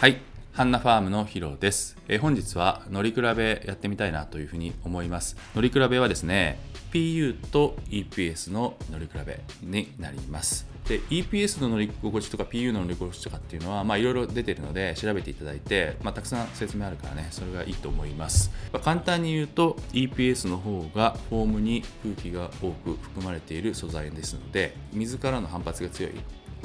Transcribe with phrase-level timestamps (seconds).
[0.00, 0.16] はい。
[0.54, 5.36] ハンナファームのヒロです、え本日は乗り比べやってみたいなというふうに思います。
[5.54, 6.58] 乗り比べはですね
[6.90, 10.66] PU と EPS の乗り比べになります。
[10.88, 26.12] で EPS の乗り心地とか PU の乗り心地とかっていうのはまあいろいろ出てるので調べていただいて、まあ、たくさん説明あるからねそれがいいと思います、まあ簡単に言うと EPS の方がフォームに空気が多く含まれている素材ですので水からの反発が強い。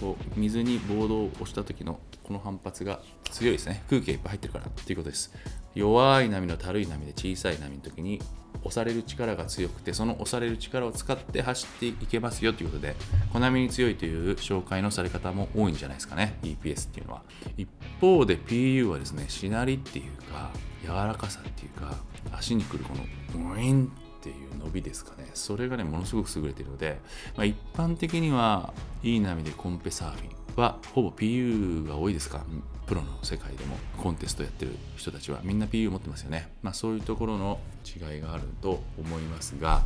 [0.00, 3.82] こう水にボードを押した時のこの反発が強いですね。
[3.88, 5.32] 空気がいっぱい入ってるからっていうことです。
[5.74, 8.20] 弱い波のたるい波で小さい波の時に
[8.62, 12.94] 押される力が強くてその押される力を使って走っていけますよということで
[13.32, 16.38] 小波に強いという紹介のされ方も多いんじゃないですかね。
[16.42, 17.22] EPS っていうのは。
[17.56, 17.68] 一
[18.00, 20.50] 方で PU はですねしなりっていうか
[20.82, 21.96] 柔らかさっていうか
[22.32, 22.94] 足にくるこ
[23.38, 25.30] のウィンっていう伸びですかね。
[25.34, 26.98] それがねものすごく優れているので、
[27.36, 28.72] まあ、一般的には
[29.04, 32.42] いい波でコンペサーフィンはほぼ PU が多いですか
[32.86, 33.76] プロの世界でも。
[34.02, 39.82] コンテストやってる人たちはみんな PU 持ってますよね、まあ、そういうところの違いがあると思いますが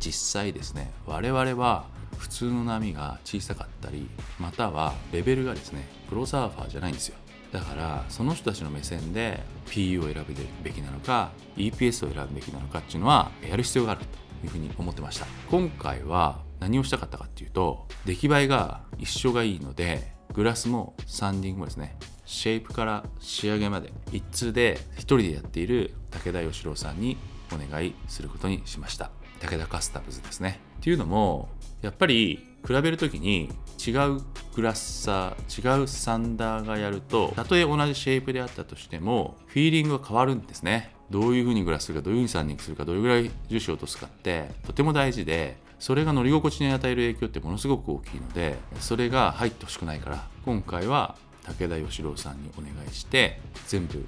[0.00, 1.86] 実際ですね我々は
[2.18, 7.16] 普通の波が小さかったりまたはレベルがですねプロサーファーじゃないんですよ。
[7.52, 15.26] だからその人たちの目線で PU を選ぶべきなのか EPS を選ぶべきなのかっていうのはやる必要があるというふうに思ってました。
[15.50, 27.16] 今回は何をしたかったかっていうと出来栄えが一緒がいいのでグラスもサンディングもですねシェイプから仕上げまで一通で一人でやっている武田義郎さんに
[27.52, 29.10] お願いすることにしました。
[29.40, 30.60] 武田カスタムズですね。
[30.80, 31.48] っていうのも
[31.80, 33.48] やっぱり比べる時に
[33.78, 34.20] 違う
[34.54, 40.94] グラッサー違うサンダーがやるとたとえ同じシェイプであったとしてもフィーリングが変わるんですね。
[41.10, 54.04] どういう風にグラスするかどういう風にサンディングするかどれぐらい樹脂を落とすかってとても大事でそれが乗り心地に与える影響ってものすごく大きいのでそれが入ってほしくないから今回は武田義郎さんにお願いして全部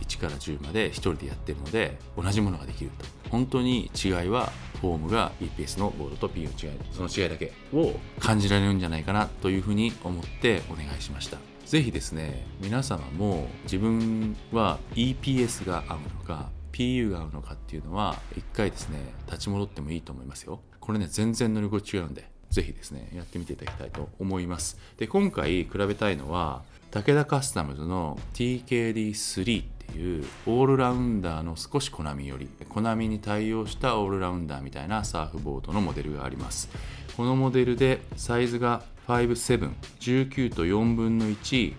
[0.00, 3.04] 1から10まで1人でやってるので同じものができると。
[3.30, 11.38] 本当に違いはフォームが EPS のボードと PU の違いその違いだけを感じられるんじゃないかなというふうに思ってお願いしました。
[11.64, 20.60] ぜひですね皆様も自分は EPS が合うのか PU が合うのかっていうのは一回ですね立ち戻ってもいいと思いますよ。
[20.84, 24.76] これね全然乗り心地違うんでぜひですねやってみていただきたいと思います。
[24.98, 36.68] で今回比べたいのは武田カスタムズの TKD3 っていうオールラウンダーの少しコナミよりコナミに対応したオールラウンダーみたいなサーフボードのモデルがあります。
[37.16, 41.74] このモデルでサイズが5719と4分の12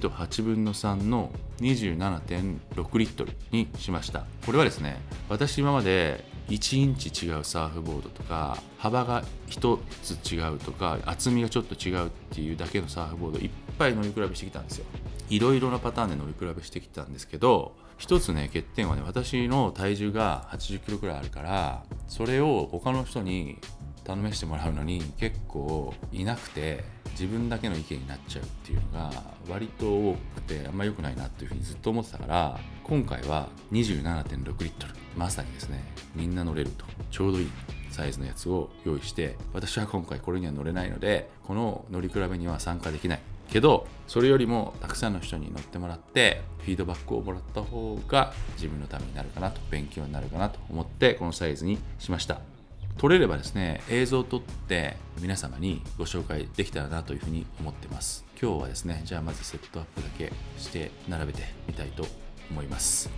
[0.00, 1.30] と8分の3の
[1.60, 4.24] 27.6リットルにしました。
[4.44, 14.86] これはですね私今まで1インチ違うサーフボードとか幅が1つ違うとか厚みがちょっと違うっていうだけのサーフボードいっぱい乗り比べしてきたんですよ。
[15.28, 23.58] いろいろなパターンで乗り比べしてきたんですけど一つね欠点はね私の体重が80キロくらいあるからそれを他の人に
[24.04, 26.82] 頼めしてもらうのに結構いなくて
[27.18, 29.10] 自分だけの意見になっちゃうっていうのが
[29.48, 35.82] 割と多くてあんま良くないなっていうふうにずっと思ってたから今回は27.6リットルまさにですね
[36.14, 37.50] みんな乗れるとちょうどいい
[37.90, 52.57] サイズのやつを用意して私は今回これには乗れないのでこの乗り比べには参加できないけどそれよりもたくさんの人に乗ってもらってフィードバックをもらった方が自分のためになるかなと勉強になるかなと思ってこのサイズにしました。
[52.98, 58.24] 撮れればですね映像を撮って皆様にご紹介できたらなというふうに思ってます。
[58.40, 62.04] 今日はですねじゃあまずセットアップだけして並べてみたいと
[62.50, 63.08] 思います。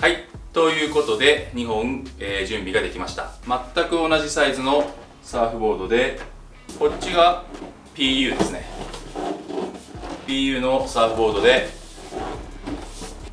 [0.00, 3.32] はいということで2本、えー準備ができました。
[3.74, 4.88] 全く同じサイズの
[5.28, 6.18] サーフボードで
[6.78, 7.44] こっちが
[7.94, 8.64] PU ですね。
[10.26, 11.68] PU のサーフボードで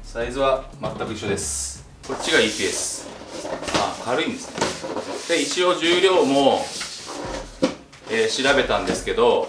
[0.03, 1.87] サイズは全く一緒です。
[2.05, 3.07] こっちが EPS
[3.75, 5.37] あ軽いんですね。
[5.37, 6.65] で一応重量も、
[8.11, 9.47] えー調べたんですけど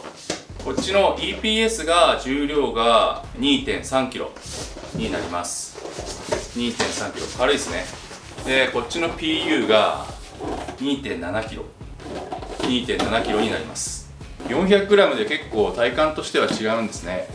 [0.65, 5.77] こっちの EPS が重量が 2.3kg になります。
[6.57, 7.27] 2.3キロ。
[7.39, 7.85] 軽いですね。
[8.47, 10.07] でこっちの PU が
[10.79, 11.65] 2.7キロ。
[12.67, 14.13] 2.7キロになります。
[14.49, 17.29] 400グラムで結構体感としては違うんですね。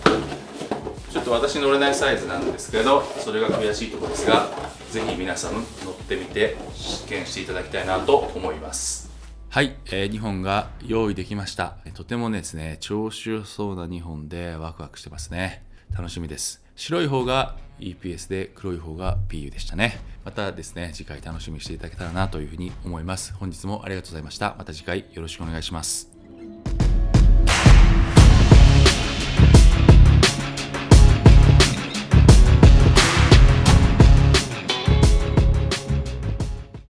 [1.11, 4.47] ちょっと私乗れないサイズなんですけどそれが悔しいところですが
[4.91, 5.63] ぜひ皆さん乗っ
[6.07, 9.11] てみて試験していただきたいなと思います。
[9.49, 11.75] はい、えー2本が用意できました。
[11.93, 15.65] とてもですね調子良そうな2本でワクワクしてますね。
[15.93, 16.63] 楽しみです。
[16.77, 19.99] 白い方が EPS で黒い方が PU でしたね。
[20.23, 23.33] またですね、次回楽しみにしていただけたらなというふうに思います。
[23.33, 24.55] 本日もありがとうございました。
[24.57, 26.10] また次回よろしくお願いします。